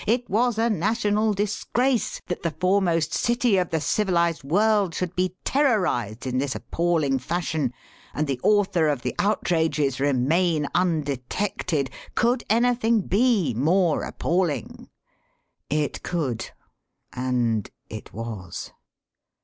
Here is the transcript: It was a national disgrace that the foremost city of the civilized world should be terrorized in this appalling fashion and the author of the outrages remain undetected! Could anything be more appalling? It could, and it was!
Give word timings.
It 0.07 0.27
was 0.27 0.57
a 0.57 0.67
national 0.67 1.35
disgrace 1.35 2.23
that 2.25 2.41
the 2.41 2.49
foremost 2.49 3.13
city 3.13 3.57
of 3.57 3.69
the 3.69 3.79
civilized 3.79 4.43
world 4.43 4.95
should 4.95 5.15
be 5.15 5.35
terrorized 5.43 6.25
in 6.25 6.39
this 6.39 6.55
appalling 6.55 7.19
fashion 7.19 7.71
and 8.15 8.25
the 8.25 8.39
author 8.41 8.87
of 8.87 9.03
the 9.03 9.13
outrages 9.19 9.99
remain 9.99 10.65
undetected! 10.73 11.91
Could 12.15 12.43
anything 12.49 13.01
be 13.01 13.53
more 13.53 14.01
appalling? 14.01 14.89
It 15.69 16.01
could, 16.01 16.49
and 17.13 17.69
it 17.87 18.11
was! 18.11 18.71